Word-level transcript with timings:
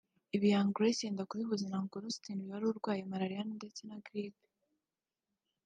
Ibi 0.35 0.47
Young 0.53 0.69
Grace 0.75 1.03
yenda 1.05 1.27
kubihuza 1.29 1.63
na 1.67 1.77
Uncle 1.81 2.03
Austin 2.07 2.37
uyu 2.39 2.53
wari 2.53 2.65
urwaye 2.67 3.01
malariya 3.11 3.43
ndetse 3.59 3.81
na 3.85 3.97
Grippes 4.05 4.51